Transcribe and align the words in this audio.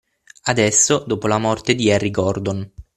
Adesso, 0.45 1.03
dopo 1.07 1.27
la 1.27 1.37
morte 1.37 1.75
di 1.75 1.91
Harry 1.91 2.09
Gordon 2.09 2.67